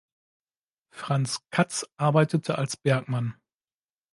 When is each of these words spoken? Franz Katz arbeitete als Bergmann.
Franz 0.89 1.41
Katz 1.51 1.85
arbeitete 1.99 2.57
als 2.57 2.75
Bergmann. 2.75 3.35